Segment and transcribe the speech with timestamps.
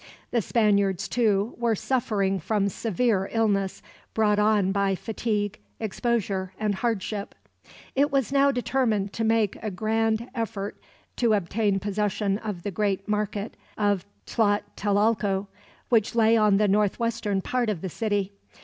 [0.31, 3.83] The Spaniards, too, were suffering from severe illness
[4.15, 7.35] brought on by fatigue, exposure, and hardship.
[7.93, 10.79] It was now determined to make a grand effort
[11.17, 15.45] to obtain possession of the great market of Tlatelolco,
[15.89, 18.33] which lay on the northwestern part of the city.